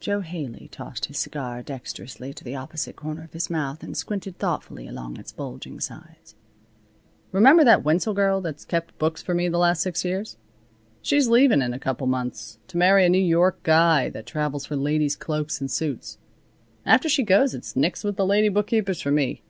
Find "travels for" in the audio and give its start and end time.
14.26-14.76